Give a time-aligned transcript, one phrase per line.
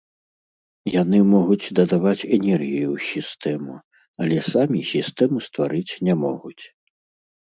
[1.01, 3.73] Яны могуць дадаваць энергію ў сістэму,
[4.25, 6.63] але самі сістэму стварыць не могуць.